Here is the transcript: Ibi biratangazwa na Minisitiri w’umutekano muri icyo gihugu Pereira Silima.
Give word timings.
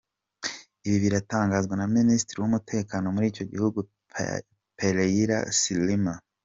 Ibi 0.87 0.97
biratangazwa 1.05 1.73
na 1.77 1.85
Minisitiri 1.95 2.37
w’umutekano 2.39 3.05
muri 3.15 3.25
icyo 3.31 3.45
gihugu 3.51 3.77
Pereira 4.77 5.37
Silima. 5.59 6.13